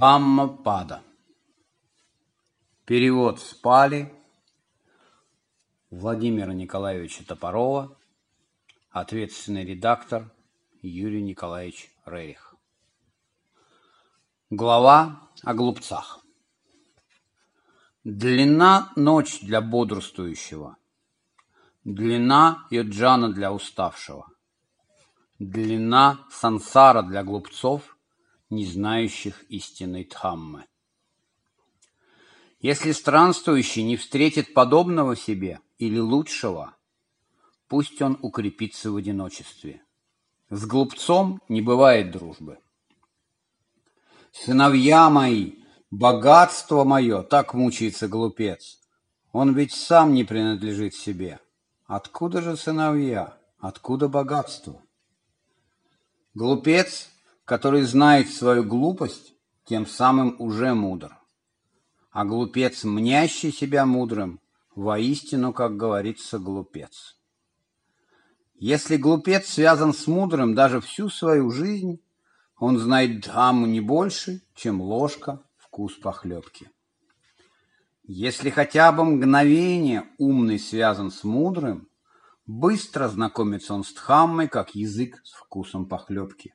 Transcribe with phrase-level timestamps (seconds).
[0.00, 1.02] Дхаммапада.
[2.86, 4.10] Перевод с Пали
[5.90, 7.98] Владимира Николаевича Топорова,
[8.90, 10.32] ответственный редактор
[10.80, 12.54] Юрий Николаевич Рерих.
[14.48, 16.24] Глава о глупцах.
[18.02, 20.78] Длина ночь для бодрствующего,
[21.84, 24.28] длина йоджана для уставшего,
[25.38, 27.98] длина сансара для глупцов–
[28.50, 30.66] не знающих истинной Дхаммы.
[32.60, 36.76] Если странствующий не встретит подобного себе или лучшего,
[37.68, 39.82] пусть он укрепится в одиночестве.
[40.50, 42.58] С глупцом не бывает дружбы.
[44.32, 45.54] Сыновья мои,
[45.90, 48.80] богатство мое, так мучается глупец.
[49.32, 51.40] Он ведь сам не принадлежит себе.
[51.86, 53.38] Откуда же сыновья?
[53.58, 54.82] Откуда богатство?
[56.34, 57.10] Глупец
[57.50, 61.18] который знает свою глупость, тем самым уже мудр.
[62.12, 64.38] А глупец, мнящий себя мудрым,
[64.76, 67.18] воистину, как говорится, глупец.
[68.54, 72.00] Если глупец связан с мудрым даже всю свою жизнь,
[72.56, 76.70] он знает Дхамму не больше, чем ложка вкус похлебки.
[78.04, 81.88] Если хотя бы мгновение умный связан с мудрым,
[82.46, 86.54] быстро знакомится он с Дхаммой, как язык с вкусом похлебки.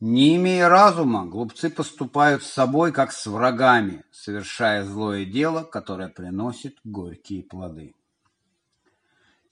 [0.00, 6.78] Не имея разума, глупцы поступают с собой, как с врагами, совершая злое дело, которое приносит
[6.82, 7.94] горькие плоды.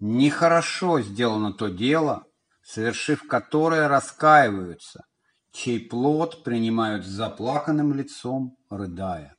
[0.00, 2.26] Нехорошо сделано то дело,
[2.62, 5.06] совершив которое раскаиваются,
[5.52, 9.36] чей плод принимают с заплаканным лицом, рыдая.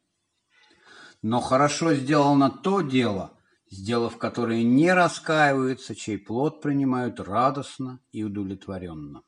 [1.21, 3.37] Но хорошо сделано то дело,
[3.69, 9.23] сделав которое не раскаиваются, чей плод принимают радостно и удовлетворенно.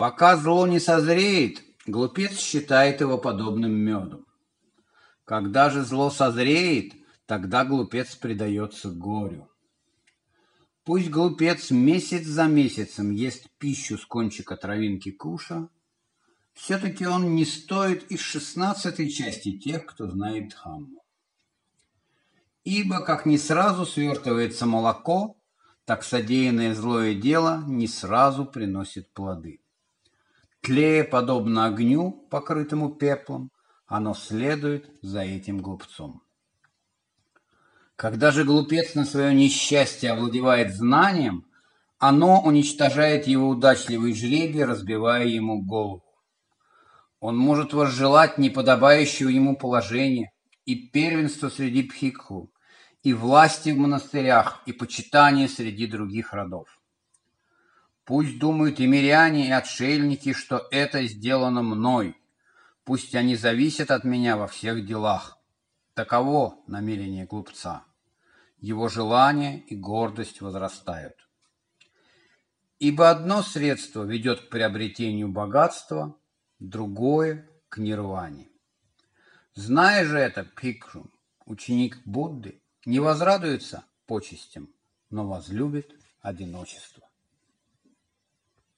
[0.00, 4.24] Пока зло не созреет, глупец считает его подобным меду.
[5.26, 6.94] Когда же зло созреет,
[7.26, 9.50] тогда глупец предается горю.
[10.84, 15.68] Пусть глупец месяц за месяцем ест пищу с кончика травинки куша,
[16.54, 21.04] все-таки он не стоит из шестнадцатой части тех, кто знает Дхамму.
[22.64, 25.36] Ибо как не сразу свертывается молоко,
[25.84, 29.60] так содеянное злое дело не сразу приносит плоды.
[30.70, 33.50] Тлея, подобно огню, покрытому пеплом,
[33.88, 36.22] оно следует за этим глупцом.
[37.96, 41.44] Когда же глупец на свое несчастье овладевает знанием,
[41.98, 46.04] оно уничтожает его удачливый жребий, разбивая ему голову.
[47.18, 50.30] Он может возжелать неподобающего ему положения
[50.66, 52.52] и первенство среди пхикху,
[53.02, 56.79] и власти в монастырях, и почитание среди других родов.
[58.10, 62.16] Пусть думают и миряне, и отшельники, что это сделано мной.
[62.82, 65.38] Пусть они зависят от меня во всех делах.
[65.94, 67.84] Таково намерение глупца.
[68.58, 71.14] Его желание и гордость возрастают.
[72.80, 76.16] Ибо одно средство ведет к приобретению богатства,
[76.58, 78.48] другое— к нирване.
[79.54, 81.08] Зная же это, Пикру,
[81.46, 84.68] ученик Будды, не возрадуется почестям,
[85.10, 87.09] но возлюбит одиночество.